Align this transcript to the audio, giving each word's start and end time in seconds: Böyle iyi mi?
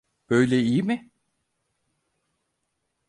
Böyle 0.29 0.59
iyi 0.61 0.81
mi? 0.83 1.11